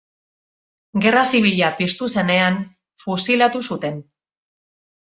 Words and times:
Gerra 1.03 1.21
Zibila 1.33 1.69
piztu 1.83 2.09
zenean, 2.17 2.59
fusilatu 3.05 3.67
zuten. 3.71 4.07